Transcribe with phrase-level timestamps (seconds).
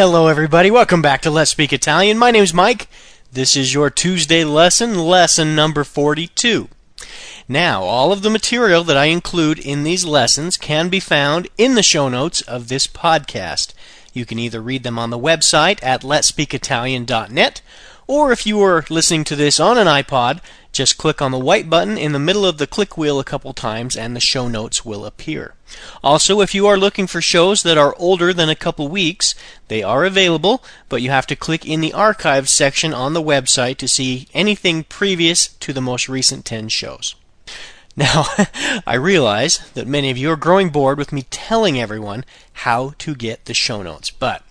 [0.00, 0.70] Hello, everybody.
[0.70, 2.16] Welcome back to Let's Speak Italian.
[2.16, 2.88] My name is Mike.
[3.30, 6.70] This is your Tuesday lesson, lesson number 42.
[7.46, 11.74] Now, all of the material that I include in these lessons can be found in
[11.74, 13.74] the show notes of this podcast.
[14.14, 17.60] You can either read them on the website at letspeakitalian.net,
[18.10, 20.40] or if you are listening to this on an iPod,
[20.72, 23.52] just click on the white button in the middle of the click wheel a couple
[23.52, 25.54] times and the show notes will appear.
[26.02, 29.36] Also, if you are looking for shows that are older than a couple weeks,
[29.68, 33.76] they are available, but you have to click in the archives section on the website
[33.76, 37.14] to see anything previous to the most recent 10 shows.
[37.94, 38.24] Now,
[38.88, 43.14] I realize that many of you are growing bored with me telling everyone how to
[43.14, 44.42] get the show notes, but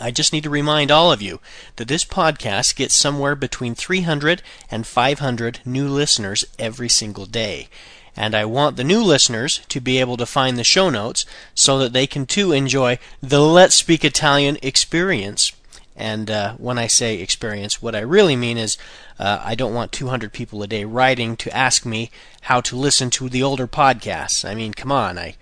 [0.00, 1.40] I just need to remind all of you
[1.76, 7.68] that this podcast gets somewhere between 300 and 500 new listeners every single day.
[8.16, 11.24] And I want the new listeners to be able to find the show notes
[11.54, 15.52] so that they can too enjoy the Let's Speak Italian experience.
[15.96, 18.76] And uh, when I say experience, what I really mean is
[19.18, 22.10] uh, I don't want 200 people a day writing to ask me
[22.42, 24.48] how to listen to the older podcasts.
[24.48, 25.36] I mean, come on, I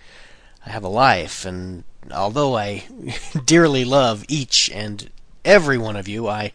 [0.69, 2.85] I have a life, and although I
[3.45, 5.11] dearly love each and
[5.45, 6.53] every one of you, I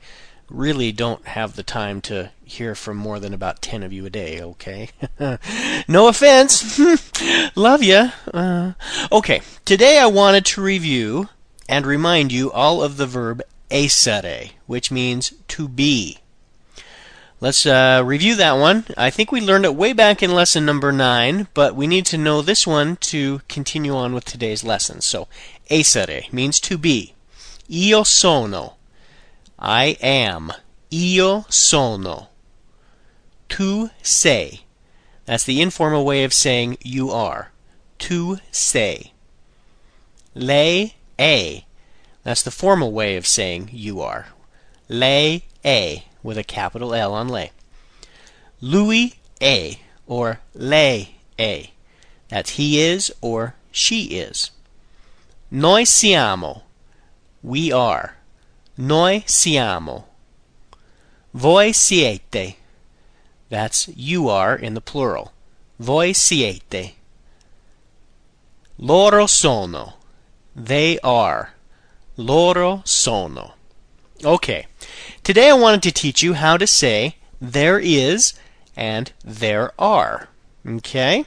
[0.50, 4.10] really don't have the time to hear from more than about 10 of you a
[4.10, 4.90] day, okay?
[5.88, 6.80] no offense.
[7.56, 8.12] love you.
[8.34, 8.74] Uh,
[9.12, 11.30] okay, today I wanted to review
[11.68, 16.20] and remind you all of the verb essere, which means to be.
[17.44, 18.86] Let's uh, review that one.
[18.96, 22.18] I think we learned it way back in lesson number 9, but we need to
[22.18, 25.02] know this one to continue on with today's lesson.
[25.02, 25.28] So,
[25.70, 27.16] essere means to be.
[27.70, 28.76] Io sono.
[29.60, 30.54] I am.
[30.90, 32.30] Io sono.
[33.50, 34.62] Tu sei.
[35.26, 37.52] That's the informal way of saying you are.
[38.00, 39.12] Tu sei.
[40.34, 41.66] Lei è.
[42.24, 44.28] That's the formal way of saying you are.
[44.88, 47.52] Lei è with a capital L on lei.
[48.62, 51.70] Lui è or lei è.
[52.30, 54.52] That's he is or she is.
[55.52, 56.64] Noi siamo.
[57.44, 58.16] We are.
[58.78, 60.06] Noi siamo.
[61.34, 62.56] Voi siete.
[63.50, 65.32] That's you are in the plural.
[65.78, 66.94] Voi siete.
[68.78, 69.96] Loro sono.
[70.56, 71.54] They are.
[72.16, 73.54] Loro sono.
[74.24, 74.68] Okay.
[75.24, 78.34] Today I wanted to teach you how to say there is
[78.76, 80.30] and there are.
[80.68, 81.26] Okay?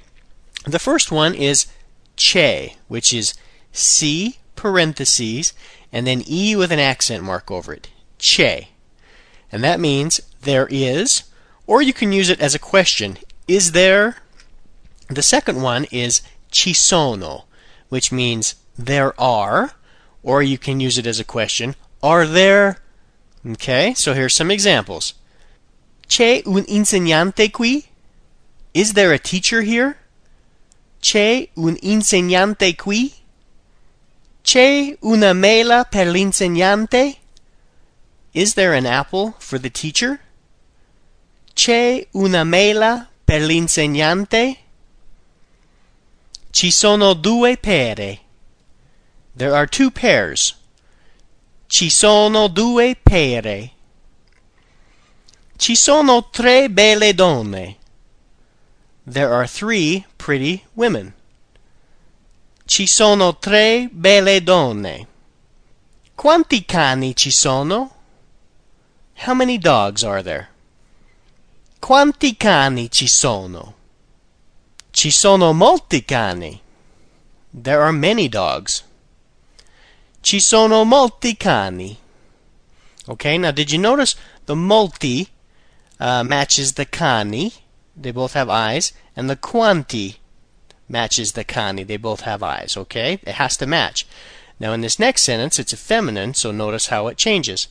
[0.65, 1.67] The first one is
[2.17, 3.35] c'è, which is
[3.73, 5.53] C parentheses
[5.93, 7.89] and then E with an accent mark over it.
[8.19, 8.69] C'è.
[9.53, 11.25] And that means there is,
[11.67, 13.19] or you can use it as a question.
[13.47, 14.17] Is there?
[15.09, 17.45] The second one is ci sono,
[17.89, 19.73] which means there are,
[20.23, 21.77] or you can use it as a question.
[22.07, 22.79] Are there
[23.45, 25.15] Okay, so here's some examples.
[26.09, 27.87] C'è un insegnante qui?
[28.75, 29.99] Is there a teacher here?
[31.01, 33.13] C'è un insegnante qui?
[34.43, 37.19] C'è una mela per l'insegnante?
[38.33, 40.21] Is there an apple for the teacher?
[41.55, 44.59] C'è una mela per l'insegnante?
[46.51, 48.21] Ci sono due pere.
[49.37, 50.55] There are two pears.
[51.69, 53.73] Ci sono due pere.
[55.57, 57.77] Ci sono tre belle donne.
[59.05, 61.15] There are three pretty women.
[62.67, 65.07] Ci sono tre belle donne.
[66.15, 67.95] Quanti cani ci sono?
[69.25, 70.49] How many dogs are there?
[71.81, 73.75] Quanti cani ci sono?
[74.91, 76.61] Ci sono molti cani.
[77.51, 78.85] There are many dogs.
[80.27, 81.97] Ci sono molti cani.
[83.07, 84.17] Okay, now did you notice
[84.47, 85.29] the molti
[86.01, 87.53] uh, matches the cani?
[87.97, 88.93] They both have eyes.
[89.15, 90.17] And the quanti
[90.89, 91.85] matches the cani.
[91.85, 92.77] They both have eyes.
[92.77, 93.21] Okay?
[93.23, 94.05] It has to match.
[94.59, 97.69] Now in this next sentence, it's a feminine, so notice how it changes.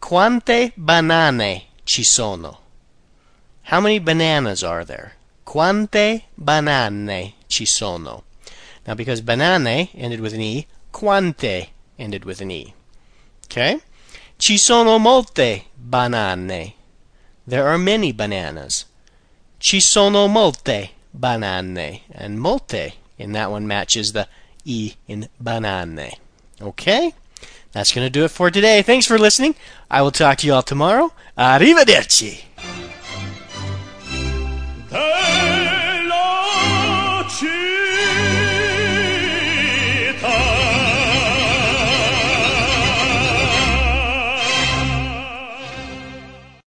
[0.00, 2.58] Quante banane ci sono?
[3.72, 5.14] How many bananas are there?
[5.44, 8.22] Quante banane ci sono?
[8.86, 12.74] Now because banane ended with an E, quante ended with an E.
[13.46, 13.80] Okay?
[14.38, 16.74] Ci sono molte banane.
[17.46, 18.84] There are many bananas.
[19.58, 22.02] Ci sono molte banane.
[22.12, 24.28] And molte in that one matches the
[24.64, 26.18] E in banane.
[26.60, 27.12] Okay?
[27.72, 28.82] That's going to do it for today.
[28.82, 29.54] Thanks for listening.
[29.90, 31.12] I will talk to you all tomorrow.
[31.36, 32.47] Arrivederci.